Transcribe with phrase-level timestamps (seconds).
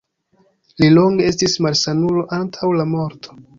[0.83, 3.41] Li longe estis malsanulo antaŭ la morto.